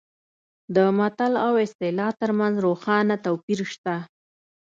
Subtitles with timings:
[0.75, 3.95] د متل او اصطلاح ترمنځ روښانه توپیر شته